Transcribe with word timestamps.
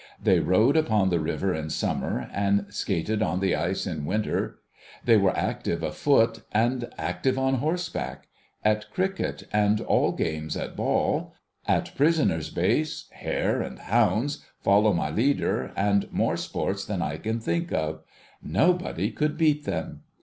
They 0.19 0.39
rowed 0.39 0.75
upon 0.77 1.09
the 1.09 1.19
river 1.19 1.53
in 1.53 1.69
summer, 1.69 2.27
and 2.33 2.65
skated 2.69 3.21
on 3.21 3.39
the 3.39 3.55
ice 3.55 3.85
in 3.85 4.03
winter; 4.03 4.57
they 5.05 5.15
were 5.15 5.37
active 5.37 5.83
afoot, 5.83 6.41
and 6.51 6.91
active 6.97 7.37
on 7.37 7.57
horseback; 7.59 8.27
at 8.65 8.89
cricket, 8.89 9.43
and 9.53 9.79
all 9.79 10.11
games 10.13 10.57
at 10.57 10.75
ball; 10.75 11.35
at 11.67 11.93
prisoners' 11.93 12.49
base, 12.49 13.09
hare 13.11 13.61
and 13.61 13.77
hounds, 13.77 14.43
follow 14.63 14.91
my 14.91 15.11
leader, 15.11 15.71
and 15.75 16.11
more 16.11 16.35
sports 16.35 16.83
than 16.83 17.03
I 17.03 17.17
can 17.17 17.39
think 17.39 17.71
of; 17.71 18.01
nobody 18.41 19.11
could 19.11 19.37
beat 19.37 19.65
them. 19.65 20.01